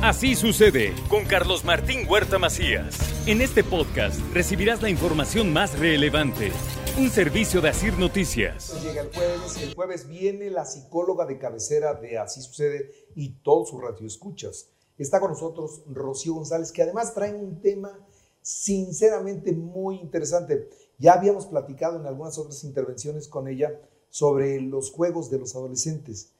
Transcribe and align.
Así 0.00 0.36
sucede 0.36 0.94
con 1.10 1.24
Carlos 1.24 1.64
Martín 1.64 2.06
Huerta 2.08 2.38
Macías. 2.38 2.96
En 3.26 3.40
este 3.40 3.64
podcast 3.64 4.20
recibirás 4.32 4.80
la 4.80 4.90
información 4.90 5.52
más 5.52 5.76
relevante. 5.76 6.52
Un 7.00 7.10
servicio 7.10 7.60
de 7.60 7.70
Asir 7.70 7.98
Noticias. 7.98 8.80
Llega 8.84 9.02
el 9.02 9.12
jueves, 9.12 9.56
el 9.60 9.74
jueves 9.74 10.06
viene 10.06 10.50
la 10.50 10.64
psicóloga 10.66 11.26
de 11.26 11.36
cabecera 11.36 11.94
de 11.94 12.16
Así 12.16 12.40
sucede 12.40 12.92
y 13.16 13.40
todos 13.42 13.70
sus 13.70 13.82
escuchas. 14.02 14.70
Está 14.96 15.18
con 15.18 15.32
nosotros 15.32 15.82
Rocío 15.88 16.34
González, 16.34 16.70
que 16.70 16.82
además 16.82 17.12
trae 17.12 17.34
un 17.34 17.60
tema 17.60 17.98
sinceramente 18.40 19.50
muy 19.50 19.96
interesante. 19.96 20.68
Ya 20.98 21.14
habíamos 21.14 21.46
platicado 21.46 21.98
en 21.98 22.06
algunas 22.06 22.38
otras 22.38 22.62
intervenciones 22.62 23.26
con 23.26 23.48
ella 23.48 23.80
sobre 24.10 24.60
los 24.60 24.92
juegos 24.92 25.28
de 25.28 25.40
los 25.40 25.56
adolescentes. 25.56 26.37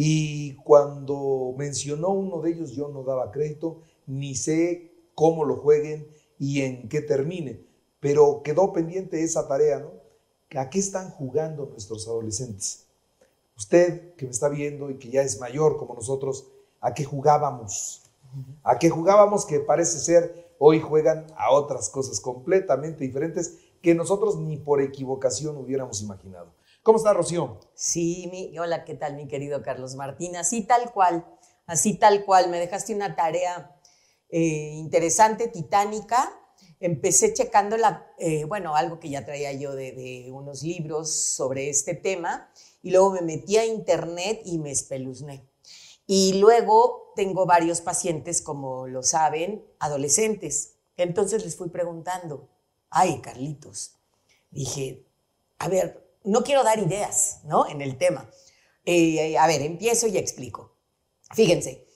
Y 0.00 0.54
cuando 0.58 1.56
mencionó 1.58 2.10
uno 2.10 2.40
de 2.40 2.52
ellos, 2.52 2.70
yo 2.70 2.86
no 2.86 3.02
daba 3.02 3.32
crédito, 3.32 3.82
ni 4.06 4.36
sé 4.36 4.92
cómo 5.16 5.44
lo 5.44 5.56
jueguen 5.56 6.06
y 6.38 6.60
en 6.60 6.88
qué 6.88 7.00
termine. 7.00 7.66
Pero 7.98 8.44
quedó 8.44 8.72
pendiente 8.72 9.24
esa 9.24 9.48
tarea, 9.48 9.80
¿no? 9.80 9.90
¿A 10.56 10.70
qué 10.70 10.78
están 10.78 11.10
jugando 11.10 11.66
nuestros 11.66 12.06
adolescentes? 12.06 12.86
Usted 13.56 14.14
que 14.14 14.26
me 14.26 14.30
está 14.30 14.48
viendo 14.48 14.88
y 14.88 14.98
que 14.98 15.10
ya 15.10 15.22
es 15.22 15.40
mayor 15.40 15.78
como 15.78 15.94
nosotros, 15.94 16.46
¿a 16.80 16.94
qué 16.94 17.02
jugábamos? 17.02 18.04
¿A 18.62 18.78
qué 18.78 18.90
jugábamos 18.90 19.44
que 19.46 19.58
parece 19.58 19.98
ser 19.98 20.54
hoy 20.60 20.78
juegan 20.78 21.26
a 21.36 21.50
otras 21.50 21.88
cosas 21.88 22.20
completamente 22.20 23.02
diferentes 23.02 23.58
que 23.82 23.96
nosotros 23.96 24.38
ni 24.38 24.58
por 24.58 24.80
equivocación 24.80 25.56
hubiéramos 25.56 26.00
imaginado? 26.02 26.52
¿Cómo 26.82 26.98
está, 26.98 27.12
Rocío? 27.12 27.60
Sí, 27.74 28.28
mi, 28.30 28.58
hola, 28.58 28.84
¿qué 28.84 28.94
tal, 28.94 29.16
mi 29.16 29.28
querido 29.28 29.62
Carlos 29.62 29.94
Martín? 29.94 30.36
Así 30.36 30.62
tal 30.62 30.92
cual, 30.92 31.26
así 31.66 31.98
tal 31.98 32.24
cual. 32.24 32.48
Me 32.48 32.58
dejaste 32.58 32.94
una 32.94 33.14
tarea 33.14 33.76
eh, 34.30 34.72
interesante, 34.74 35.48
titánica. 35.48 36.32
Empecé 36.80 37.34
checando 37.34 37.76
la, 37.76 38.06
eh, 38.18 38.44
bueno, 38.44 38.74
algo 38.74 39.00
que 39.00 39.10
ya 39.10 39.24
traía 39.24 39.52
yo 39.52 39.74
de, 39.74 40.30
unos 40.32 40.62
libros 40.62 41.12
sobre 41.12 41.68
este 41.68 41.94
tema, 41.94 42.50
y 42.82 42.90
luego 42.90 43.10
me 43.10 43.22
metí 43.22 43.56
a 43.56 43.66
internet 43.66 44.40
y 44.44 44.58
me 44.58 44.70
espeluzné. 44.70 45.44
Y 46.06 46.34
luego 46.34 47.12
tengo 47.16 47.44
varios 47.44 47.80
pacientes, 47.80 48.40
como 48.40 48.86
lo 48.86 49.02
saben, 49.02 49.66
adolescentes. 49.78 50.76
Entonces 50.96 51.44
les 51.44 51.56
fui 51.56 51.68
preguntando, 51.68 52.48
ay, 52.88 53.20
Carlitos, 53.20 53.96
dije, 54.50 55.04
a 55.58 55.68
ver, 55.68 56.07
no 56.28 56.42
quiero 56.44 56.62
dar 56.62 56.78
ideas, 56.78 57.40
¿no? 57.44 57.66
En 57.68 57.80
el 57.80 57.96
tema. 57.96 58.30
Eh, 58.84 59.36
a 59.38 59.46
ver, 59.46 59.62
empiezo 59.62 60.06
y 60.06 60.18
explico. 60.18 60.76
Fíjense, 61.34 61.86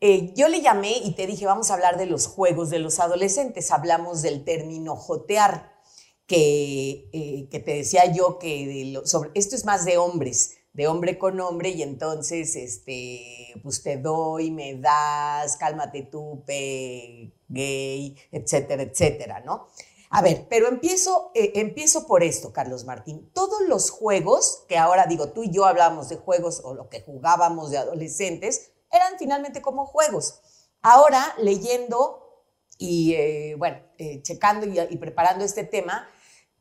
eh, 0.00 0.32
yo 0.34 0.48
le 0.48 0.60
llamé 0.60 0.98
y 1.04 1.14
te 1.14 1.26
dije, 1.26 1.46
vamos 1.46 1.70
a 1.70 1.74
hablar 1.74 1.96
de 1.96 2.06
los 2.06 2.26
juegos 2.26 2.70
de 2.70 2.78
los 2.78 2.98
adolescentes. 2.98 3.70
Hablamos 3.70 4.22
del 4.22 4.44
término 4.44 4.96
jotear, 4.96 5.72
que, 6.26 7.10
eh, 7.12 7.48
que 7.50 7.60
te 7.60 7.74
decía 7.74 8.10
yo 8.10 8.38
que 8.38 8.98
sobre, 9.04 9.30
esto 9.34 9.54
es 9.54 9.66
más 9.66 9.84
de 9.84 9.98
hombres, 9.98 10.56
de 10.72 10.88
hombre 10.88 11.18
con 11.18 11.38
hombre, 11.40 11.70
y 11.70 11.82
entonces, 11.82 12.56
este, 12.56 13.54
pues 13.62 13.82
te 13.82 13.98
doy, 13.98 14.50
me 14.50 14.74
das, 14.76 15.58
cálmate 15.58 16.02
tú, 16.02 16.42
gay, 16.46 18.16
etcétera, 18.32 18.82
etcétera, 18.82 19.40
¿no? 19.40 19.68
A 20.16 20.22
ver, 20.22 20.46
pero 20.48 20.68
empiezo, 20.68 21.32
eh, 21.34 21.50
empiezo 21.56 22.06
por 22.06 22.22
esto, 22.22 22.52
Carlos 22.52 22.84
Martín. 22.84 23.32
Todos 23.34 23.62
los 23.62 23.90
juegos, 23.90 24.62
que 24.68 24.78
ahora 24.78 25.06
digo, 25.06 25.30
tú 25.30 25.42
y 25.42 25.50
yo 25.50 25.64
hablamos 25.64 26.08
de 26.08 26.14
juegos 26.14 26.60
o 26.62 26.72
lo 26.72 26.88
que 26.88 27.00
jugábamos 27.00 27.72
de 27.72 27.78
adolescentes, 27.78 28.70
eran 28.92 29.18
finalmente 29.18 29.60
como 29.60 29.86
juegos. 29.86 30.40
Ahora, 30.82 31.34
leyendo 31.38 32.44
y, 32.78 33.14
eh, 33.14 33.56
bueno, 33.58 33.78
eh, 33.98 34.22
checando 34.22 34.68
y, 34.68 34.78
y 34.88 34.98
preparando 34.98 35.44
este 35.44 35.64
tema, 35.64 36.08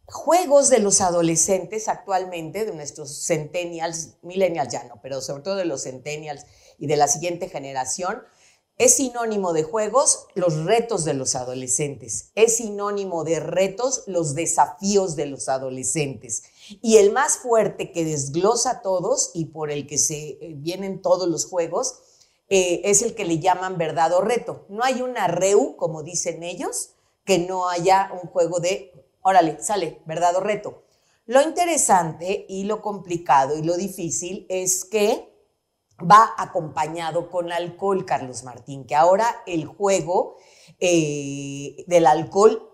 juegos 0.07 0.71
de 0.71 0.79
los 0.79 0.99
adolescentes 0.99 1.87
actualmente, 1.89 2.65
de 2.65 2.73
nuestros 2.73 3.23
centennials, 3.27 4.15
millennials 4.23 4.73
ya 4.73 4.83
no, 4.85 4.99
pero 5.03 5.21
sobre 5.21 5.43
todo 5.43 5.57
de 5.57 5.65
los 5.65 5.83
centennials 5.83 6.47
y 6.79 6.87
de 6.87 6.97
la 6.97 7.07
siguiente 7.07 7.49
generación, 7.49 8.23
es 8.77 8.95
sinónimo 8.95 9.53
de 9.53 9.63
juegos 9.63 10.25
los 10.33 10.65
retos 10.65 11.05
de 11.05 11.13
los 11.13 11.35
adolescentes, 11.35 12.31
es 12.35 12.57
sinónimo 12.57 13.23
de 13.23 13.39
retos 13.39 14.03
los 14.07 14.33
desafíos 14.33 15.15
de 15.15 15.27
los 15.27 15.47
adolescentes. 15.47 16.43
Y 16.81 16.97
el 16.97 17.11
más 17.11 17.37
fuerte 17.37 17.91
que 17.91 18.03
desglosa 18.03 18.81
todos 18.81 19.31
y 19.33 19.45
por 19.45 19.69
el 19.69 19.85
que 19.85 19.97
se 19.97 20.29
eh, 20.29 20.53
vienen 20.55 21.01
todos 21.01 21.27
los 21.27 21.45
juegos 21.45 21.99
eh, 22.49 22.81
es 22.85 23.01
el 23.01 23.15
que 23.15 23.25
le 23.25 23.39
llaman 23.39 23.77
verdad 23.77 24.13
o 24.13 24.21
reto. 24.21 24.65
No 24.69 24.83
hay 24.83 25.01
una 25.01 25.27
reu, 25.27 25.75
como 25.75 26.03
dicen 26.03 26.43
ellos, 26.43 26.91
que 27.25 27.39
no 27.39 27.69
haya 27.69 28.11
un 28.21 28.29
juego 28.29 28.59
de, 28.59 28.91
órale, 29.21 29.61
sale, 29.61 30.01
verdad 30.05 30.35
o 30.35 30.39
reto. 30.39 30.83
Lo 31.25 31.41
interesante 31.41 32.45
y 32.49 32.65
lo 32.65 32.81
complicado 32.81 33.57
y 33.57 33.61
lo 33.61 33.77
difícil 33.77 34.45
es 34.49 34.83
que 34.83 35.32
va 35.99 36.33
acompañado 36.37 37.29
con 37.29 37.51
alcohol, 37.51 38.05
Carlos 38.05 38.43
Martín, 38.43 38.85
que 38.85 38.95
ahora 38.95 39.43
el 39.45 39.65
juego 39.65 40.37
eh, 40.79 41.83
del 41.87 42.07
alcohol 42.07 42.69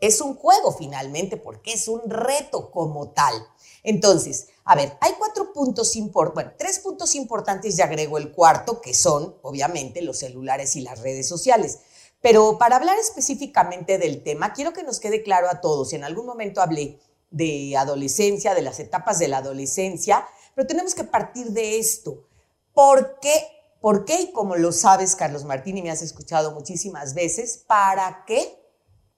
es 0.00 0.20
un 0.20 0.34
juego 0.34 0.72
finalmente, 0.72 1.36
porque 1.36 1.74
es 1.74 1.88
un 1.88 2.08
reto 2.08 2.70
como 2.70 3.10
tal. 3.10 3.34
Entonces, 3.82 4.48
a 4.64 4.74
ver, 4.74 4.96
hay 5.00 5.12
cuatro 5.18 5.52
puntos 5.52 5.94
importantes, 5.96 6.34
bueno, 6.34 6.56
tres 6.58 6.78
puntos 6.80 7.14
importantes 7.14 7.78
y 7.78 7.82
agrego 7.82 8.18
el 8.18 8.32
cuarto, 8.32 8.80
que 8.80 8.94
son, 8.94 9.36
obviamente, 9.42 10.02
los 10.02 10.18
celulares 10.18 10.76
y 10.76 10.80
las 10.80 11.00
redes 11.00 11.28
sociales. 11.28 11.80
Pero 12.20 12.58
para 12.58 12.76
hablar 12.76 12.98
específicamente 12.98 13.98
del 13.98 14.22
tema, 14.22 14.52
quiero 14.52 14.72
que 14.72 14.82
nos 14.82 14.98
quede 14.98 15.22
claro 15.22 15.48
a 15.48 15.60
todos, 15.60 15.92
en 15.92 16.02
algún 16.04 16.26
momento 16.26 16.60
hablé 16.60 16.98
de 17.30 17.76
adolescencia, 17.76 18.54
de 18.54 18.62
las 18.62 18.80
etapas 18.80 19.18
de 19.18 19.28
la 19.28 19.38
adolescencia, 19.38 20.26
pero 20.54 20.66
tenemos 20.66 20.94
que 20.94 21.04
partir 21.04 21.48
de 21.48 21.78
esto. 21.78 22.24
¿Por 22.76 23.20
qué? 23.20 23.32
¿Por 23.80 24.04
qué? 24.04 24.20
Y 24.20 24.32
como 24.32 24.54
lo 24.54 24.70
sabes, 24.70 25.16
Carlos 25.16 25.44
Martín, 25.44 25.78
y 25.78 25.82
me 25.82 25.90
has 25.90 26.02
escuchado 26.02 26.52
muchísimas 26.52 27.14
veces, 27.14 27.64
¿para 27.66 28.24
qué 28.26 28.62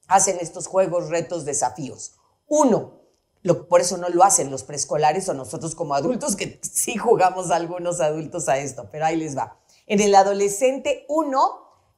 hacen 0.07 0.39
estos 0.41 0.69
juegos, 0.69 1.09
retos, 1.09 1.45
desafíos? 1.45 2.13
Uno, 2.47 3.01
por 3.69 3.81
eso 3.81 3.97
no 3.97 4.11
lo 4.11 4.23
hacen 4.23 4.53
los 4.53 4.63
preescolares 4.63 5.29
o 5.29 5.35
nosotros 5.35 5.75
como 5.75 5.95
adultos, 5.95 6.37
que 6.37 6.61
sí 6.63 6.97
jugamos 6.99 7.51
algunos 7.51 8.01
adultos 8.01 8.49
a 8.49 8.59
esto, 8.59 8.89
pero 8.93 9.07
ahí 9.07 9.17
les 9.17 9.37
va. 9.37 9.59
En 9.89 10.01
el 10.01 10.15
adolescente, 10.15 11.05
uno 11.09 11.51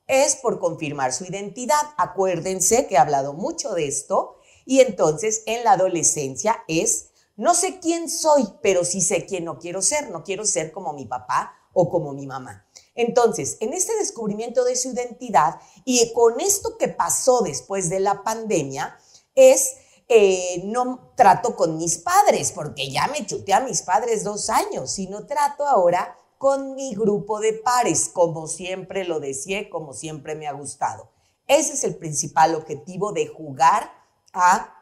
es 0.07 0.37
por 0.37 0.61
confirmar 0.61 1.13
su 1.13 1.25
identidad. 1.25 1.83
Acuérdense 1.99 2.87
que 2.87 2.95
he 2.95 2.99
hablado 2.99 3.35
mucho 3.35 3.75
de 3.75 3.87
esto. 3.87 4.39
Y 4.65 4.81
entonces 4.81 5.43
en 5.45 5.63
la 5.65 5.73
adolescencia 5.73 6.65
es 6.69 7.10
no 7.41 7.55
sé 7.55 7.81
quién 7.81 8.11
soy, 8.11 8.47
pero 8.61 8.85
sí 8.85 9.01
sé 9.01 9.25
quién 9.25 9.47
no 9.47 9.59
quiero 9.59 9.81
ser. 9.81 10.11
No 10.11 10.23
quiero 10.23 10.45
ser 10.45 10.73
como 10.73 10.93
mi 10.93 11.07
papá 11.07 11.55
o 11.73 11.89
como 11.89 12.13
mi 12.13 12.27
mamá. 12.27 12.67
Entonces, 12.95 13.57
en 13.61 13.73
este 13.73 13.97
descubrimiento 13.97 14.63
de 14.63 14.77
su 14.77 14.91
identidad 14.91 15.59
y 15.87 16.13
con 16.13 16.39
esto 16.39 16.77
que 16.77 16.89
pasó 16.89 17.41
después 17.41 17.89
de 17.89 18.01
la 18.01 18.23
pandemia, 18.23 18.95
es 19.35 19.77
eh, 20.07 20.61
no 20.67 21.13
trato 21.17 21.57
con 21.57 21.79
mis 21.79 21.97
padres, 21.97 22.53
porque 22.53 22.91
ya 22.91 23.07
me 23.07 23.25
chuté 23.25 23.55
a 23.55 23.61
mis 23.61 23.81
padres 23.81 24.23
dos 24.23 24.51
años, 24.51 24.91
sino 24.93 25.25
trato 25.25 25.67
ahora 25.67 26.19
con 26.37 26.75
mi 26.75 26.95
grupo 26.95 27.41
de 27.41 27.55
pares, 27.55 28.11
como 28.13 28.49
siempre 28.49 29.07
lo 29.07 29.19
decía, 29.19 29.71
como 29.71 29.95
siempre 29.95 30.35
me 30.35 30.47
ha 30.47 30.53
gustado. 30.53 31.09
Ese 31.47 31.73
es 31.73 31.85
el 31.85 31.97
principal 31.97 32.55
objetivo 32.55 33.13
de 33.13 33.29
jugar 33.29 33.91
a 34.35 34.80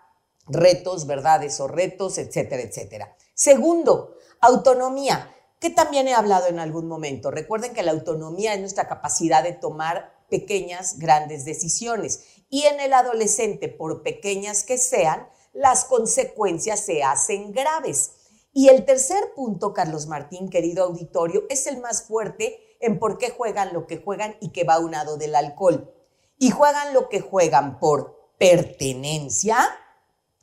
retos, 0.49 1.07
verdades 1.07 1.61
o 1.61 1.69
retos, 1.69 2.19
etcétera, 2.19 2.63
etcétera. 2.63 3.17
Segundo, 3.35 4.17
autonomía, 4.41 5.35
que 5.61 5.71
también 5.71 6.09
he 6.09 6.15
hablado 6.15 6.47
en 6.47 6.59
algún 6.59 6.87
momento. 6.87 7.31
Recuerden 7.31 7.75
que 7.75 7.83
la 7.83 7.93
autonomía 7.93 8.55
es 8.55 8.61
nuestra 8.61 8.89
capacidad 8.89 9.43
de 9.43 9.53
tomar 9.53 10.13
pequeñas, 10.29 10.99
grandes 10.99 11.45
decisiones. 11.45 12.25
Y 12.49 12.63
en 12.65 12.81
el 12.81 12.93
adolescente, 12.93 13.69
por 13.69 14.03
pequeñas 14.03 14.63
que 14.63 14.79
sean, 14.79 15.29
las 15.53 15.85
consecuencias 15.85 16.81
se 16.81 17.03
hacen 17.03 17.53
graves. 17.53 18.13
Y 18.53 18.69
el 18.69 18.85
tercer 18.85 19.33
punto, 19.35 19.73
Carlos 19.73 20.07
Martín, 20.07 20.49
querido 20.49 20.85
auditorio, 20.85 21.45
es 21.49 21.67
el 21.67 21.79
más 21.81 22.05
fuerte 22.05 22.77
en 22.81 22.99
por 22.99 23.19
qué 23.19 23.31
juegan 23.31 23.73
lo 23.73 23.87
que 23.87 23.99
juegan 23.99 24.37
y 24.41 24.51
que 24.51 24.65
va 24.65 24.79
unado 24.79 25.17
del 25.17 25.35
alcohol. 25.35 25.93
Y 26.39 26.51
juegan 26.51 26.95
lo 26.95 27.09
que 27.09 27.21
juegan 27.21 27.79
por 27.81 28.35
pertenencia, 28.39 29.59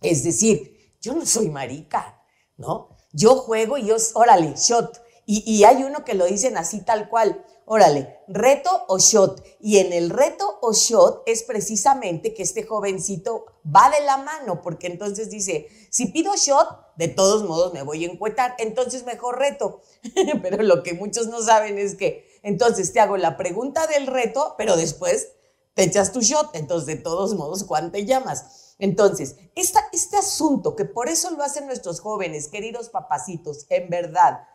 es 0.10 0.24
decir, 0.24 0.76
yo 1.02 1.14
no 1.14 1.26
soy 1.26 1.50
marica, 1.50 2.22
¿no? 2.58 2.98
Yo 3.14 3.36
juego 3.36 3.78
y 3.78 3.86
yo, 3.86 3.96
órale, 4.14 4.56
shot. 4.58 5.02
Y, 5.28 5.64
hay 5.64 5.84
uno 5.84 6.06
que 6.06 6.14
lo 6.14 6.26
dicen 6.26 6.56
así 6.56 6.82
tal 6.82 7.10
cual, 7.10 7.44
órale, 7.66 8.20
reto 8.28 8.70
o 8.88 9.00
shot. 9.00 9.44
Y 9.60 9.80
en 9.80 9.92
el 9.92 10.12
reto 10.12 10.60
o 10.62 10.72
shot 10.72 11.24
es 11.26 11.42
precisamente 11.42 12.36
que 12.36 12.44
este 12.44 12.64
jovencito 12.64 13.46
va 13.66 13.90
de 13.90 14.06
la 14.06 14.18
mano, 14.18 14.62
porque 14.62 14.86
entonces 14.86 15.32
dice, 15.32 15.68
si 15.90 16.08
pido 16.08 16.36
shot, 16.36 16.68
de 16.96 17.08
todos 17.08 17.44
modos 17.44 17.74
me 17.74 17.82
voy 17.82 18.06
a 18.06 18.12
encuetar, 18.12 18.56
entonces 18.60 19.04
mejor 19.04 19.40
reto. 19.40 19.82
Pero 20.44 20.62
lo 20.62 20.84
que 20.84 20.94
muchos 20.94 21.28
no 21.28 21.42
saben 21.42 21.80
es 21.80 21.96
que 21.96 22.40
Entonces 22.44 22.94
te 22.94 23.00
hago 23.00 23.18
la 23.18 23.38
pregunta 23.38 23.88
del 23.88 24.06
reto, 24.06 24.54
pero 24.56 24.78
después 24.78 25.30
te 25.76 25.84
echas 25.84 26.12
tu 26.12 26.22
shot. 26.22 26.56
Entonces, 26.56 26.88
de 26.88 26.96
todos 26.96 27.36
modos, 27.36 27.64
¿cuánto 27.64 27.92
te 27.92 28.06
llamas? 28.06 28.74
Entonces, 28.80 29.36
este 29.56 30.18
asunto, 30.18 30.76
que 30.76 30.86
por 30.86 31.08
eso 31.08 31.30
lo 31.32 31.44
hacen 31.44 31.68
nuestros 31.68 32.00
jóvenes, 32.00 32.48
queridos 32.48 32.90
papacitos, 32.90 33.66
en 33.70 33.90
verdad, 33.90 34.48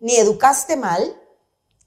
ni 0.00 0.16
educaste 0.16 0.76
mal, 0.76 1.20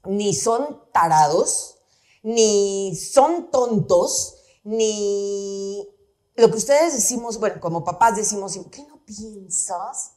ni 0.04 0.34
son 0.34 0.82
tarados, 0.92 1.78
ni 2.22 2.94
son 2.96 3.50
tontos, 3.50 4.36
ni 4.62 5.88
lo 6.36 6.50
que 6.50 6.56
ustedes 6.56 6.94
decimos, 6.94 7.38
bueno, 7.38 7.60
como 7.60 7.84
papás 7.84 8.16
decimos, 8.16 8.58
¿qué 8.70 8.84
no 8.84 9.04
piensas? 9.04 10.12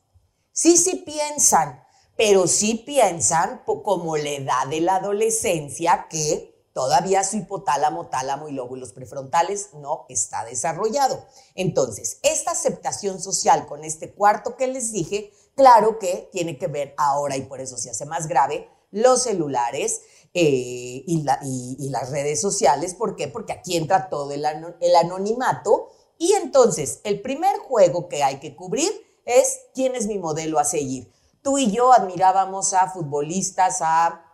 Sí, 0.52 0.78
sí 0.78 1.04
piensan, 1.06 1.84
pero 2.16 2.48
sí 2.48 2.84
piensan 2.86 3.64
como 3.66 4.16
la 4.16 4.30
edad 4.30 4.68
de 4.70 4.80
la 4.80 4.96
adolescencia 4.96 6.08
que 6.10 6.55
todavía 6.76 7.24
su 7.24 7.38
hipotálamo, 7.38 8.08
tálamo 8.08 8.50
y 8.50 8.52
lóbulos 8.52 8.92
prefrontales 8.92 9.70
no 9.76 10.06
está 10.10 10.44
desarrollado. 10.44 11.26
Entonces, 11.56 12.20
esta 12.22 12.52
aceptación 12.52 13.22
social 13.22 13.66
con 13.66 13.86
este 13.86 14.14
cuarto 14.14 14.58
que 14.58 14.68
les 14.68 14.92
dije, 14.92 15.32
claro 15.56 16.00
que 16.00 16.28
tiene 16.34 16.58
que 16.58 16.68
ver 16.68 16.94
ahora 16.98 17.38
y 17.38 17.44
por 17.44 17.62
eso 17.62 17.78
se 17.78 17.90
hace 17.90 18.06
más 18.06 18.28
grave 18.28 18.68
los 18.92 19.24
celulares 19.24 20.02
eh, 20.34 21.02
y, 21.08 21.90
las 21.90 22.12
redes 22.12 22.42
sociales. 22.42 22.94
¿Por 22.94 23.16
qué? 23.16 23.30
Porque 23.30 23.54
aquí 23.54 23.78
entra 23.78 24.10
todo 24.10 24.34
el, 24.34 24.46
el 24.82 24.96
anonimato 24.98 25.88
y 26.18 26.34
entonces 26.34 27.00
el 27.06 27.22
primer 27.22 27.56
juego 27.60 28.10
que 28.10 28.22
hay 28.22 28.42
que 28.42 28.54
cubrir 28.54 28.92
es 29.24 29.62
quién 29.74 29.96
es 29.96 30.08
mi 30.08 30.20
modelo 30.20 30.60
a 30.60 30.66
seguir. 30.66 31.10
Tú 31.42 31.58
y 31.58 31.72
yo 31.72 31.94
admirábamos 31.94 32.74
a 32.74 32.92
futbolistas, 32.92 33.78
a 33.80 34.25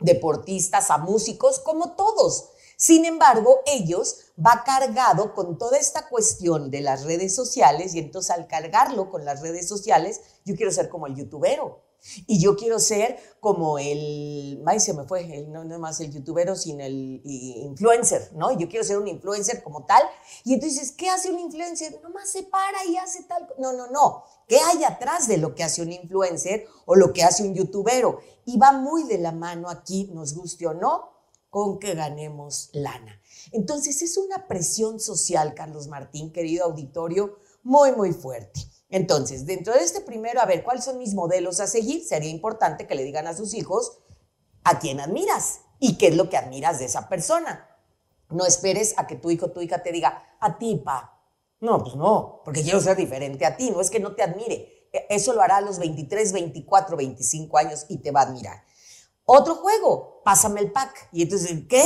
deportistas, 0.00 0.90
a 0.90 0.98
músicos, 0.98 1.60
como 1.60 1.92
todos. 1.92 2.50
Sin 2.76 3.06
embargo, 3.06 3.60
ellos 3.64 4.18
va 4.38 4.62
cargado 4.64 5.34
con 5.34 5.56
toda 5.56 5.78
esta 5.78 6.08
cuestión 6.08 6.70
de 6.70 6.82
las 6.82 7.04
redes 7.04 7.34
sociales 7.34 7.94
y 7.94 8.00
entonces 8.00 8.30
al 8.30 8.46
cargarlo 8.46 9.10
con 9.10 9.24
las 9.24 9.40
redes 9.40 9.66
sociales, 9.66 10.20
yo 10.44 10.54
quiero 10.54 10.70
ser 10.70 10.90
como 10.90 11.06
el 11.06 11.14
youtubero. 11.14 11.85
Y 12.26 12.40
yo 12.40 12.56
quiero 12.56 12.78
ser 12.78 13.18
como 13.40 13.78
el, 13.78 14.62
ay, 14.66 14.80
se 14.80 14.92
me 14.92 15.04
fue, 15.04 15.46
no, 15.48 15.64
no 15.64 15.78
más 15.78 16.00
el 16.00 16.12
youtubero, 16.12 16.56
sino 16.56 16.84
el 16.84 17.20
influencer, 17.24 18.30
¿no? 18.34 18.56
Yo 18.58 18.68
quiero 18.68 18.84
ser 18.84 18.98
un 18.98 19.08
influencer 19.08 19.62
como 19.62 19.84
tal. 19.84 20.02
Y 20.44 20.54
entonces, 20.54 20.92
¿qué 20.92 21.08
hace 21.08 21.30
un 21.30 21.38
influencer? 21.38 22.00
Nomás 22.02 22.30
se 22.30 22.44
para 22.44 22.84
y 22.86 22.96
hace 22.96 23.22
tal. 23.24 23.46
No, 23.58 23.72
no, 23.72 23.88
no. 23.88 24.24
¿Qué 24.48 24.58
hay 24.58 24.84
atrás 24.84 25.28
de 25.28 25.38
lo 25.38 25.54
que 25.54 25.64
hace 25.64 25.82
un 25.82 25.92
influencer 25.92 26.66
o 26.86 26.94
lo 26.94 27.12
que 27.12 27.22
hace 27.22 27.42
un 27.42 27.54
youtubero? 27.54 28.20
Y 28.44 28.58
va 28.58 28.72
muy 28.72 29.04
de 29.04 29.18
la 29.18 29.32
mano 29.32 29.68
aquí, 29.68 30.10
nos 30.12 30.34
guste 30.34 30.66
o 30.66 30.74
no, 30.74 31.10
con 31.50 31.78
que 31.78 31.94
ganemos 31.94 32.70
lana. 32.72 33.20
Entonces, 33.52 34.02
es 34.02 34.16
una 34.16 34.46
presión 34.46 35.00
social, 35.00 35.54
Carlos 35.54 35.88
Martín, 35.88 36.32
querido 36.32 36.64
auditorio, 36.64 37.38
muy, 37.62 37.92
muy 37.92 38.12
fuerte. 38.12 38.60
Entonces, 38.88 39.46
dentro 39.46 39.72
de 39.72 39.80
este 39.80 40.00
primero, 40.00 40.40
a 40.40 40.46
ver, 40.46 40.62
¿cuáles 40.62 40.84
son 40.84 40.98
mis 40.98 41.14
modelos 41.14 41.60
a 41.60 41.66
seguir? 41.66 42.04
Sería 42.04 42.30
importante 42.30 42.86
que 42.86 42.94
le 42.94 43.04
digan 43.04 43.26
a 43.26 43.34
sus 43.34 43.54
hijos 43.54 43.98
a 44.64 44.78
quién 44.78 45.00
admiras 45.00 45.60
y 45.80 45.98
qué 45.98 46.08
es 46.08 46.16
lo 46.16 46.30
que 46.30 46.36
admiras 46.36 46.78
de 46.78 46.86
esa 46.86 47.08
persona. 47.08 47.68
No 48.30 48.46
esperes 48.46 48.94
a 48.96 49.06
que 49.06 49.16
tu 49.16 49.30
hijo 49.30 49.46
o 49.46 49.50
tu 49.50 49.60
hija 49.60 49.82
te 49.82 49.92
diga, 49.92 50.36
a 50.40 50.58
ti, 50.58 50.80
pa. 50.84 51.20
No, 51.60 51.82
pues 51.82 51.96
no, 51.96 52.42
porque 52.44 52.62
quiero 52.62 52.80
ser 52.80 52.96
diferente 52.96 53.46
a 53.46 53.56
ti, 53.56 53.70
no 53.70 53.80
es 53.80 53.90
que 53.90 54.00
no 54.00 54.14
te 54.14 54.22
admire. 54.22 54.88
E, 54.92 55.06
eso 55.10 55.32
lo 55.32 55.42
hará 55.42 55.56
a 55.56 55.60
los 55.60 55.78
23, 55.78 56.32
24, 56.32 56.96
25 56.96 57.58
años 57.58 57.86
y 57.88 57.98
te 57.98 58.10
va 58.10 58.20
a 58.20 58.24
admirar. 58.24 58.62
Otro 59.24 59.56
juego, 59.56 60.22
pásame 60.24 60.60
el 60.60 60.70
pack. 60.70 61.08
Y 61.12 61.22
entonces, 61.22 61.50
¿qué? 61.68 61.84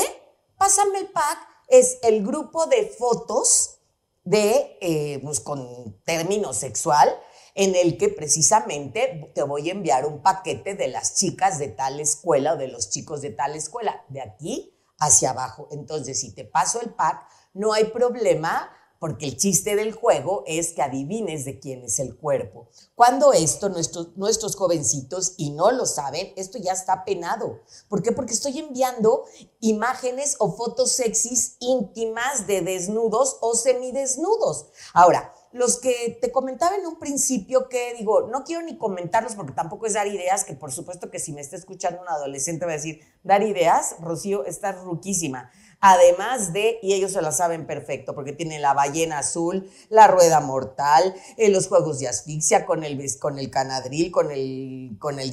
Pásame 0.58 0.98
el 0.98 1.08
pack 1.08 1.50
es 1.70 1.98
el 2.02 2.26
grupo 2.26 2.66
de 2.66 2.86
fotos 2.98 3.78
de, 4.24 4.78
eh, 4.80 5.20
pues 5.22 5.40
con 5.40 6.00
término 6.04 6.52
sexual, 6.52 7.08
en 7.54 7.74
el 7.74 7.98
que 7.98 8.08
precisamente 8.08 9.32
te 9.34 9.42
voy 9.42 9.68
a 9.68 9.72
enviar 9.72 10.06
un 10.06 10.22
paquete 10.22 10.74
de 10.74 10.88
las 10.88 11.16
chicas 11.16 11.58
de 11.58 11.68
tal 11.68 12.00
escuela 12.00 12.54
o 12.54 12.56
de 12.56 12.68
los 12.68 12.90
chicos 12.90 13.22
de 13.22 13.30
tal 13.30 13.56
escuela, 13.56 14.04
de 14.08 14.22
aquí 14.22 14.76
hacia 14.98 15.30
abajo. 15.30 15.68
Entonces, 15.72 16.20
si 16.20 16.34
te 16.34 16.44
paso 16.44 16.80
el 16.80 16.90
pack, 16.90 17.26
no 17.54 17.72
hay 17.72 17.84
problema 17.84 18.70
porque 19.00 19.24
el 19.24 19.36
chiste 19.38 19.74
del 19.74 19.92
juego 19.92 20.44
es 20.46 20.74
que 20.74 20.82
adivines 20.82 21.46
de 21.46 21.58
quién 21.58 21.82
es 21.82 21.98
el 21.98 22.16
cuerpo. 22.16 22.68
Cuando 22.94 23.32
esto, 23.32 23.70
nuestros, 23.70 24.16
nuestros 24.16 24.54
jovencitos, 24.54 25.34
y 25.38 25.50
no 25.50 25.72
lo 25.72 25.86
saben, 25.86 26.32
esto 26.36 26.58
ya 26.58 26.72
está 26.72 27.02
penado. 27.04 27.60
¿Por 27.88 28.02
qué? 28.02 28.12
Porque 28.12 28.34
estoy 28.34 28.58
enviando 28.58 29.24
imágenes 29.60 30.36
o 30.38 30.52
fotos 30.52 30.92
sexys 30.92 31.56
íntimas 31.60 32.46
de 32.46 32.60
desnudos 32.60 33.38
o 33.40 33.54
semidesnudos. 33.54 34.66
Ahora, 34.92 35.32
los 35.52 35.80
que 35.80 36.18
te 36.20 36.30
comentaba 36.30 36.76
en 36.76 36.86
un 36.86 36.98
principio 36.98 37.68
que 37.68 37.94
digo, 37.94 38.28
no 38.28 38.44
quiero 38.44 38.62
ni 38.62 38.76
comentarlos 38.76 39.34
porque 39.34 39.52
tampoco 39.52 39.86
es 39.86 39.94
dar 39.94 40.06
ideas, 40.06 40.44
que 40.44 40.54
por 40.54 40.72
supuesto 40.72 41.10
que 41.10 41.18
si 41.18 41.32
me 41.32 41.40
está 41.40 41.56
escuchando 41.56 42.02
un 42.02 42.08
adolescente 42.08 42.66
va 42.66 42.72
a 42.72 42.76
decir, 42.76 43.00
dar 43.24 43.42
ideas, 43.42 43.96
Rocío, 44.00 44.44
estás 44.44 44.76
ruquísima. 44.84 45.50
Además 45.80 46.52
de, 46.52 46.78
y 46.82 46.92
ellos 46.92 47.12
se 47.12 47.22
la 47.22 47.32
saben 47.32 47.66
perfecto, 47.66 48.14
porque 48.14 48.32
tienen 48.32 48.60
la 48.60 48.74
ballena 48.74 49.18
azul, 49.18 49.70
la 49.88 50.06
rueda 50.08 50.40
mortal, 50.40 51.14
eh, 51.38 51.48
los 51.48 51.68
juegos 51.68 51.98
de 51.98 52.08
asfixia 52.08 52.66
con 52.66 52.84
el, 52.84 53.18
con 53.18 53.38
el 53.38 53.50
canadril, 53.50 54.10
con 54.10 54.30
el, 54.30 54.96
con 54.98 55.18
el 55.18 55.32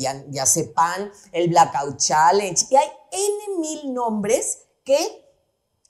el 1.33 1.49
blackout 1.49 1.97
challenge, 1.97 2.65
y 2.69 2.75
hay 2.77 2.87
N 3.11 3.59
mil 3.59 3.93
nombres 3.93 4.67
que 4.85 4.97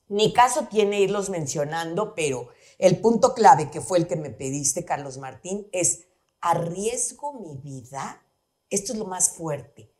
ni 0.09 0.33
caso 0.33 0.67
tiene 0.69 1.01
irlos 1.01 1.29
mencionando, 1.29 2.15
pero 2.15 2.49
el 2.79 2.99
punto 2.99 3.33
clave 3.33 3.69
que 3.69 3.81
fue 3.81 3.97
el 3.99 4.07
que 4.07 4.15
me 4.15 4.29
pediste, 4.29 4.85
Carlos 4.85 5.17
Martín, 5.17 5.67
es 5.71 6.07
arriesgo 6.41 7.33
mi 7.33 7.57
vida. 7.57 8.23
Esto 8.69 8.93
es 8.93 8.99
lo 8.99 9.05
más 9.05 9.29
fuerte. 9.29 9.91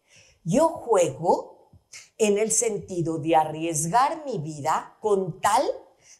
Yo 0.43 0.69
juego 0.69 1.56
en 2.17 2.37
el 2.37 2.51
sentido 2.51 3.19
de 3.19 3.35
arriesgar 3.35 4.23
mi 4.25 4.39
vida 4.39 4.97
con 5.01 5.39
tal 5.41 5.63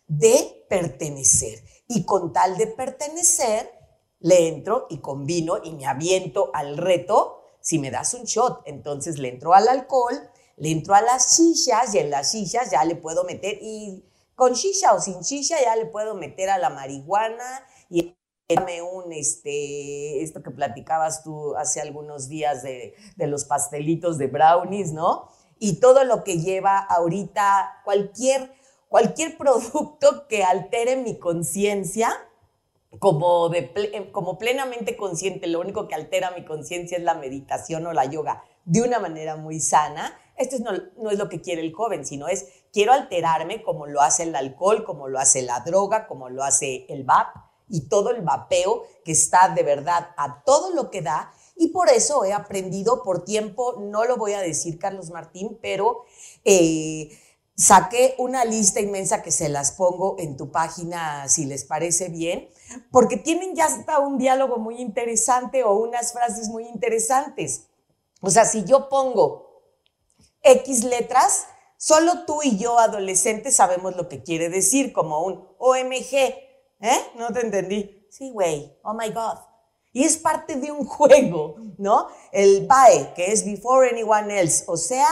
de 0.07 0.65
pertenecer. 0.69 1.63
Y 1.87 2.05
con 2.05 2.33
tal 2.33 2.57
de 2.57 2.67
pertenecer, 2.67 3.71
le 4.19 4.47
entro 4.47 4.87
y 4.89 4.99
combino 4.99 5.57
y 5.63 5.71
me 5.71 5.85
aviento 5.85 6.51
al 6.53 6.77
reto. 6.77 7.41
Si 7.61 7.79
me 7.79 7.91
das 7.91 8.13
un 8.13 8.23
shot, 8.23 8.61
entonces 8.65 9.17
le 9.19 9.29
entro 9.29 9.53
al 9.53 9.67
alcohol, 9.67 10.15
le 10.57 10.71
entro 10.71 10.95
a 10.95 11.01
las 11.01 11.35
chichas 11.35 11.93
y 11.93 11.99
en 11.99 12.09
las 12.09 12.31
chichas 12.31 12.71
ya 12.71 12.83
le 12.83 12.95
puedo 12.95 13.23
meter, 13.23 13.59
y 13.61 14.03
con 14.35 14.53
chicha 14.53 14.93
o 14.93 15.01
sin 15.01 15.21
chicha 15.21 15.55
ya 15.61 15.75
le 15.75 15.85
puedo 15.85 16.15
meter 16.15 16.49
a 16.49 16.57
la 16.57 16.69
marihuana 16.69 17.65
y 17.89 18.15
dame 18.47 18.81
un, 18.81 19.11
este, 19.11 20.23
esto 20.23 20.41
que 20.41 20.51
platicabas 20.51 21.23
tú 21.23 21.55
hace 21.55 21.81
algunos 21.81 22.29
días 22.29 22.63
de, 22.63 22.95
de 23.15 23.27
los 23.27 23.45
pastelitos 23.45 24.17
de 24.17 24.27
brownies, 24.27 24.93
¿no? 24.93 25.29
Y 25.59 25.79
todo 25.79 26.03
lo 26.03 26.23
que 26.23 26.39
lleva 26.39 26.79
ahorita 26.79 27.81
cualquier, 27.83 28.51
cualquier 28.89 29.37
producto 29.39 30.27
que 30.27 30.43
altere 30.43 30.95
mi 30.97 31.17
conciencia, 31.17 32.09
como, 32.99 33.49
de, 33.49 34.09
como 34.11 34.37
plenamente 34.37 34.95
consciente, 34.95 35.47
lo 35.47 35.59
único 35.59 35.87
que 35.87 35.95
altera 35.95 36.31
mi 36.31 36.45
conciencia 36.45 36.97
es 36.97 37.03
la 37.03 37.15
meditación 37.15 37.85
o 37.85 37.93
la 37.93 38.05
yoga 38.05 38.43
de 38.65 38.81
una 38.81 38.99
manera 38.99 39.35
muy 39.35 39.59
sana. 39.59 40.17
Esto 40.35 40.57
no, 40.59 40.71
no 41.01 41.11
es 41.11 41.17
lo 41.17 41.29
que 41.29 41.41
quiere 41.41 41.61
el 41.61 41.73
joven, 41.73 42.05
sino 42.05 42.27
es 42.27 42.47
quiero 42.71 42.93
alterarme 42.93 43.61
como 43.61 43.87
lo 43.87 44.01
hace 44.01 44.23
el 44.23 44.35
alcohol, 44.35 44.83
como 44.83 45.07
lo 45.07 45.19
hace 45.19 45.41
la 45.41 45.59
droga, 45.61 46.07
como 46.07 46.29
lo 46.29 46.43
hace 46.43 46.85
el 46.89 47.03
VAP 47.03 47.35
y 47.69 47.89
todo 47.89 48.11
el 48.11 48.21
vapeo 48.21 48.83
que 49.03 49.11
está 49.11 49.49
de 49.49 49.63
verdad 49.63 50.11
a 50.17 50.43
todo 50.43 50.73
lo 50.73 50.89
que 50.89 51.01
da 51.01 51.33
y 51.57 51.69
por 51.69 51.89
eso 51.89 52.23
he 52.23 52.33
aprendido 52.33 53.03
por 53.03 53.23
tiempo, 53.23 53.75
no 53.79 54.05
lo 54.05 54.17
voy 54.17 54.33
a 54.33 54.41
decir 54.41 54.77
Carlos 54.77 55.09
Martín, 55.09 55.57
pero 55.61 56.05
eh, 56.45 57.09
saqué 57.55 58.15
una 58.19 58.45
lista 58.45 58.79
inmensa 58.79 59.23
que 59.23 59.31
se 59.31 59.49
las 59.49 59.71
pongo 59.71 60.15
en 60.19 60.37
tu 60.37 60.51
página 60.51 61.27
si 61.27 61.45
les 61.45 61.65
parece 61.65 62.09
bien, 62.09 62.49
porque 62.91 63.17
tienen 63.17 63.55
ya 63.55 63.65
hasta 63.65 63.99
un 63.99 64.17
diálogo 64.17 64.57
muy 64.57 64.79
interesante 64.79 65.63
o 65.63 65.73
unas 65.73 66.13
frases 66.13 66.49
muy 66.49 66.67
interesantes. 66.67 67.63
O 68.21 68.29
sea, 68.29 68.45
si 68.45 68.63
yo 68.63 68.89
pongo 68.89 69.63
X 70.43 70.83
letras, 70.83 71.47
solo 71.77 72.25
tú 72.25 72.41
y 72.43 72.57
yo, 72.57 72.77
adolescentes, 72.77 73.55
sabemos 73.55 73.95
lo 73.95 74.07
que 74.07 74.23
quiere 74.23 74.49
decir, 74.49 74.93
como 74.93 75.23
un 75.23 75.47
OMG. 75.57 76.13
¿Eh? 76.79 76.99
No 77.15 77.33
te 77.33 77.41
entendí. 77.41 78.07
Sí, 78.11 78.31
güey. 78.31 78.77
Oh 78.83 78.93
my 78.93 79.09
God. 79.09 79.46
Y 79.97 80.03
es 80.03 80.17
parte 80.17 80.57
de 80.57 80.71
un 80.71 80.85
juego, 80.85 81.55
¿no? 81.79 82.07
El 82.31 82.67
BAE, 82.67 83.15
que 83.15 83.31
es 83.31 83.43
Before 83.43 83.89
Anyone 83.89 84.39
Else, 84.39 84.63
o 84.67 84.77
sea, 84.77 85.07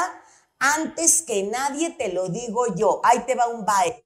antes 0.60 1.24
que 1.24 1.42
nadie 1.42 1.90
te 1.98 2.14
lo 2.14 2.30
digo 2.30 2.68
yo, 2.76 3.02
ahí 3.04 3.22
te 3.26 3.34
va 3.34 3.48
un 3.48 3.66
BAE. 3.66 4.06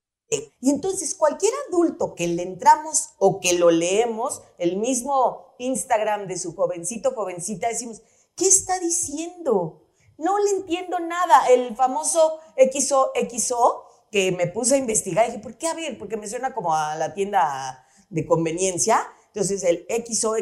Y 0.62 0.70
entonces 0.70 1.16
cualquier 1.16 1.52
adulto 1.68 2.16
que 2.16 2.30
le 2.30 2.44
entramos 2.44 3.10
o 3.18 3.42
que 3.42 3.60
lo 3.60 3.72
leemos, 3.72 4.42
el 4.58 4.78
mismo 4.78 5.54
Instagram 5.60 6.28
de 6.28 6.40
su 6.40 6.56
jovencito, 6.56 7.12
jovencita, 7.12 7.68
decimos, 7.68 8.02
¿qué 8.38 8.48
está 8.48 8.80
diciendo? 8.80 9.86
No 10.18 10.40
le 10.40 10.52
entiendo 10.52 10.98
nada. 11.02 11.50
El 11.50 11.76
famoso 11.76 12.40
XO, 12.56 13.12
XO, 13.30 13.84
que 14.14 14.32
me 14.32 14.48
puse 14.48 14.76
a 14.76 14.78
investigar, 14.78 15.26
dije, 15.26 15.40
¿por 15.40 15.58
qué 15.58 15.68
a 15.68 15.74
ver? 15.74 15.98
Porque 15.98 16.16
me 16.16 16.30
suena 16.30 16.54
como 16.54 16.74
a 16.74 16.96
la 16.96 17.14
tienda 17.14 17.86
de 18.10 18.26
conveniencia. 18.26 19.06
Entonces, 19.34 19.64
el 19.64 19.86
XO, 19.90 20.36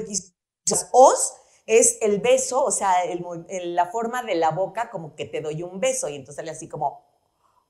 XO, 0.66 1.14
es 1.68 1.98
el 2.02 2.20
beso, 2.22 2.64
o 2.64 2.72
sea, 2.72 2.94
la 3.50 3.88
forma 3.88 4.24
de 4.24 4.36
la 4.36 4.52
boca 4.52 4.90
como 4.90 5.16
que 5.16 5.26
te 5.26 5.42
doy 5.42 5.64
un 5.64 5.80
beso 5.82 6.08
y 6.08 6.16
entonces 6.16 6.38
sale 6.38 6.52
así 6.52 6.70
como, 6.70 7.04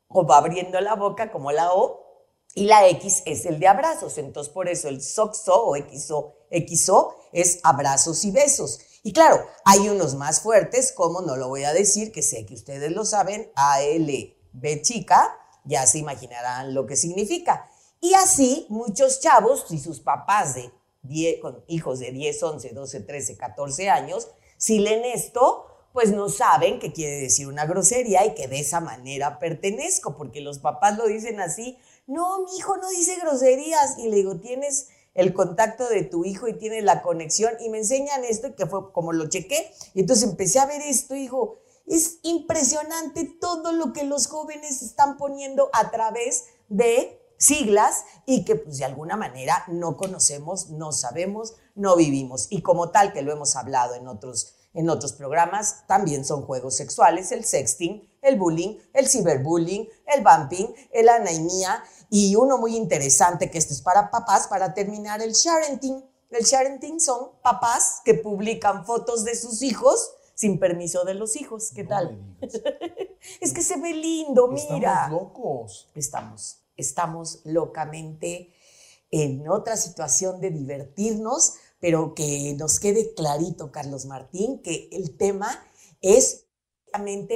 como 0.07 0.33
abriendo 0.33 0.79
la 0.81 0.95
boca 0.95 1.31
como 1.31 1.51
la 1.51 1.74
O 1.74 2.07
y 2.53 2.65
la 2.65 2.88
X 2.89 3.24
es 3.25 3.45
el 3.45 3.59
de 3.59 3.67
abrazos. 3.67 4.19
Entonces 4.19 4.53
por 4.53 4.69
eso 4.69 4.88
el 4.88 5.01
SOXO 5.01 5.65
o 5.65 5.75
XO, 5.75 6.36
XO 6.51 7.15
es 7.33 7.59
abrazos 7.63 8.24
y 8.24 8.31
besos. 8.31 8.79
Y 9.01 9.13
claro, 9.13 9.43
hay 9.65 9.89
unos 9.89 10.15
más 10.15 10.41
fuertes, 10.41 10.91
como 10.91 11.21
no 11.21 11.36
lo 11.36 11.47
voy 11.47 11.63
a 11.63 11.74
decir, 11.74 12.12
que 12.12 12.21
sé 12.21 12.45
que 12.45 12.53
ustedes 12.53 12.91
lo 12.91 13.05
saben, 13.05 13.51
B 14.53 14.81
chica, 14.81 15.38
ya 15.65 15.88
se 15.88 16.00
imaginarán 16.00 16.74
lo 16.74 16.86
que 16.86 16.95
significa. 16.95 17.69
Y 18.00 18.13
así 18.13 18.67
muchos 18.69 19.21
chavos 19.21 19.65
y 19.69 19.79
sus 19.79 20.01
papás 20.01 20.55
de 20.55 20.71
con 21.41 21.63
hijos 21.67 21.99
de 21.99 22.11
10, 22.11 22.43
11, 22.43 22.69
12, 22.69 22.99
13, 23.01 23.37
14 23.37 23.89
años, 23.89 24.29
si 24.57 24.79
leen 24.79 25.05
esto, 25.05 25.65
pues 25.93 26.11
no 26.11 26.29
saben 26.29 26.79
que 26.79 26.93
quiere 26.93 27.17
decir 27.17 27.47
una 27.47 27.65
grosería 27.65 28.25
y 28.25 28.35
que 28.35 28.47
de 28.47 28.59
esa 28.59 28.79
manera 28.79 29.39
pertenezco, 29.39 30.15
porque 30.15 30.41
los 30.41 30.59
papás 30.59 30.97
lo 30.97 31.07
dicen 31.07 31.39
así, 31.39 31.77
no, 32.05 32.43
mi 32.43 32.57
hijo 32.57 32.77
no 32.77 32.89
dice 32.89 33.15
groserías, 33.17 33.97
y 33.97 34.07
le 34.07 34.17
digo, 34.17 34.39
tienes 34.39 34.89
el 35.13 35.33
contacto 35.33 35.89
de 35.89 36.03
tu 36.03 36.23
hijo 36.25 36.47
y 36.47 36.53
tienes 36.53 36.83
la 36.83 37.01
conexión, 37.01 37.53
y 37.59 37.69
me 37.69 37.79
enseñan 37.79 38.23
esto, 38.23 38.55
que 38.55 38.67
fue 38.67 38.91
como 38.91 39.11
lo 39.11 39.27
chequé, 39.27 39.71
y 39.93 40.01
entonces 40.01 40.29
empecé 40.29 40.59
a 40.59 40.67
ver 40.67 40.81
esto, 40.81 41.15
hijo, 41.15 41.57
es 41.87 42.19
impresionante 42.23 43.25
todo 43.39 43.71
lo 43.71 43.93
que 43.93 44.03
los 44.03 44.27
jóvenes 44.27 44.81
están 44.81 45.17
poniendo 45.17 45.69
a 45.73 45.89
través 45.89 46.45
de 46.67 47.19
siglas 47.38 48.06
y 48.25 48.44
que 48.44 48.56
pues 48.56 48.77
de 48.77 48.86
alguna 48.86 49.15
manera 49.15 49.63
no 49.67 49.98
conocemos, 49.98 50.70
no 50.70 50.91
sabemos, 50.91 51.56
no 51.75 51.96
vivimos. 51.96 52.48
Y 52.50 52.62
como 52.62 52.89
tal, 52.89 53.13
que 53.13 53.22
lo 53.22 53.32
hemos 53.32 53.56
hablado 53.56 53.96
en 53.96 54.08
otros, 54.08 54.56
en 54.74 54.89
otros 54.89 55.13
programas, 55.13 55.86
también 55.88 56.25
son 56.25 56.44
juegos 56.44 56.75
sexuales, 56.75 57.32
el 57.32 57.46
sexting, 57.46 58.08
el 58.22 58.38
bullying, 58.38 58.77
el 58.94 59.08
ciberbullying, 59.08 59.88
el 60.08 60.24
bumping, 60.24 60.67
el 60.91 61.10
anaimía 61.10 61.84
y 62.10 62.36
uno 62.36 62.58
muy 62.58 62.75
interesante 62.75 63.50
que 63.51 63.58
esto 63.58 63.74
es 63.74 63.82
para 63.82 64.10
papás, 64.12 64.48
para 64.48 64.74
terminar, 64.74 65.22
el 65.22 65.34
sharenting. 65.34 66.03
El 66.29 66.44
sharenting 66.44 67.00
son 67.00 67.32
papás 67.41 68.01
que 68.03 68.13
publican 68.13 68.86
fotos 68.86 69.24
de 69.24 69.36
sus 69.36 69.62
hijos 69.62 70.12
sin 70.36 70.60
permiso 70.60 71.06
de 71.06 71.13
los 71.13 71.36
hijos. 71.36 71.72
¿Qué 71.74 71.84
tal? 71.84 72.38
es 73.41 73.53
que 73.53 73.63
se 73.63 73.77
ve 73.77 73.94
lindo, 73.94 74.48
mira. 74.50 75.06
Estamos 75.06 75.12
locos. 75.12 75.89
Estamos 75.96 76.66
estamos 76.77 77.41
locamente 77.43 78.53
en 79.12 79.48
otra 79.50 79.77
situación 79.77 80.41
de 80.41 80.51
divertirnos, 80.51 81.55
pero 81.79 82.13
que 82.13 82.55
nos 82.57 82.79
quede 82.79 83.13
clarito, 83.13 83.72
Carlos 83.72 84.05
Martín, 84.05 84.62
que 84.62 84.89
el 84.91 85.17
tema 85.17 85.65
es 86.01 86.46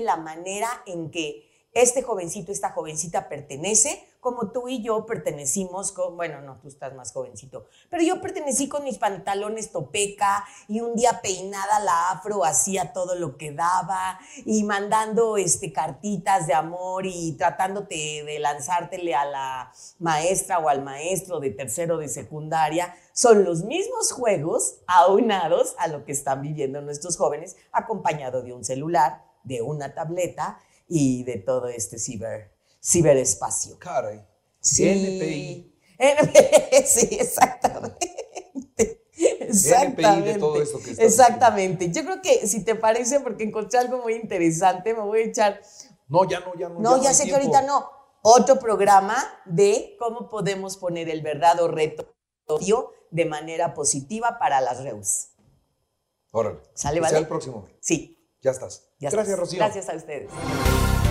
la 0.01 0.17
manera 0.17 0.69
en 0.85 1.11
que 1.11 1.49
este 1.73 2.01
jovencito, 2.01 2.51
esta 2.51 2.71
jovencita 2.71 3.29
pertenece 3.29 4.03
como 4.21 4.51
tú 4.51 4.69
y 4.69 4.83
yo 4.83 5.05
pertenecimos 5.07 5.91
con, 5.91 6.15
bueno, 6.15 6.41
no, 6.41 6.59
tú 6.59 6.67
estás 6.67 6.93
más 6.93 7.11
jovencito, 7.11 7.65
pero 7.89 8.03
yo 8.03 8.21
pertenecí 8.21 8.69
con 8.69 8.83
mis 8.83 8.99
pantalones 8.99 9.71
topeca 9.71 10.45
y 10.67 10.79
un 10.79 10.95
día 10.95 11.19
peinada 11.23 11.79
la 11.79 12.11
afro 12.11 12.45
hacía 12.45 12.93
todo 12.93 13.15
lo 13.15 13.35
que 13.35 13.51
daba 13.51 14.19
y 14.45 14.63
mandando 14.63 15.37
este, 15.37 15.73
cartitas 15.73 16.45
de 16.45 16.53
amor 16.53 17.07
y 17.07 17.33
tratándote 17.33 18.23
de 18.23 18.37
lanzártele 18.37 19.15
a 19.15 19.25
la 19.25 19.71
maestra 19.97 20.59
o 20.59 20.69
al 20.69 20.83
maestro 20.83 21.39
de 21.39 21.49
tercero 21.49 21.97
de 21.97 22.07
secundaria. 22.07 22.95
Son 23.13 23.43
los 23.43 23.63
mismos 23.63 24.11
juegos 24.11 24.75
aunados 24.85 25.75
a 25.79 25.87
lo 25.87 26.05
que 26.05 26.11
están 26.11 26.43
viviendo 26.43 26.79
nuestros 26.81 27.17
jóvenes, 27.17 27.57
acompañado 27.71 28.43
de 28.43 28.53
un 28.53 28.63
celular, 28.63 29.25
de 29.43 29.63
una 29.63 29.95
tableta 29.95 30.59
y 30.87 31.23
de 31.23 31.37
todo 31.37 31.67
este 31.69 31.97
ciber 31.97 32.60
ciberespacio. 32.83 33.77
Caray. 33.79 34.25
Sí. 34.59 34.87
NPI. 34.87 35.75
sí, 36.85 37.17
exactamente. 37.19 38.21
Exactamente. 39.17 40.01
NPI 40.01 40.21
de 40.21 40.39
todo 40.39 40.61
esto 40.61 40.79
que 40.79 40.91
está 40.91 41.03
Exactamente. 41.03 41.91
Yo 41.91 42.03
creo 42.03 42.21
que 42.21 42.47
si 42.47 42.63
te 42.63 42.75
parece, 42.75 43.19
porque 43.19 43.43
encontré 43.43 43.79
algo 43.79 43.99
muy 43.99 44.15
interesante, 44.15 44.93
me 44.93 45.01
voy 45.01 45.21
a 45.21 45.25
echar. 45.25 45.61
No, 46.07 46.27
ya 46.27 46.39
no, 46.39 46.55
ya 46.55 46.69
no. 46.69 46.79
No, 46.79 47.01
ya, 47.01 47.13
sé 47.13 47.25
que 47.25 47.35
ahorita 47.35 47.61
no. 47.63 47.89
Otro 48.23 48.59
programa 48.59 49.17
de 49.45 49.95
cómo 49.99 50.29
podemos 50.29 50.77
poner 50.77 51.09
el 51.09 51.21
verdadero 51.21 51.67
reto 51.67 52.13
de 53.11 53.25
manera 53.25 53.73
positiva 53.73 54.37
para 54.39 54.61
las 54.61 54.83
reus. 54.83 55.29
Órale. 56.31 56.59
¿Sale, 56.73 56.99
vale? 56.99 57.17
el 57.17 57.27
próximo. 57.27 57.67
Sí. 57.79 58.17
Ya 58.41 58.51
estás. 58.51 58.89
Ya 58.99 59.09
Gracias, 59.09 59.37
Rocío. 59.37 59.59
Gracias 59.59 59.89
a 59.89 59.95
ustedes. 59.95 60.29